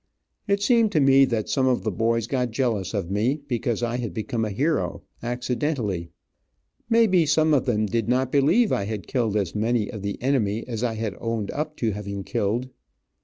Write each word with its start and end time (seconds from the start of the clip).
It 0.47 0.63
seemed 0.63 0.91
to 0.93 0.99
me 0.99 1.25
that 1.25 1.47
some 1.47 1.67
of 1.67 1.83
the 1.83 1.91
boys 1.91 2.25
got 2.25 2.49
jealous 2.49 2.95
of 2.95 3.11
me, 3.11 3.43
because 3.47 3.83
I 3.83 3.97
had 3.97 4.15
become 4.15 4.43
a 4.43 4.49
hero, 4.49 5.03
accidentally. 5.21 6.09
May 6.89 7.05
be 7.05 7.27
some 7.27 7.53
of 7.53 7.65
them 7.67 7.85
did 7.85 8.09
not 8.09 8.31
believe 8.31 8.71
I 8.71 8.85
had 8.85 9.05
killed 9.05 9.37
as 9.37 9.53
many 9.53 9.91
of 9.91 10.01
the 10.01 10.19
enemy 10.19 10.67
as 10.67 10.83
I 10.83 10.95
had 10.95 11.15
owned 11.21 11.51
up 11.51 11.77
to 11.77 11.91
having 11.91 12.23
killed. 12.23 12.69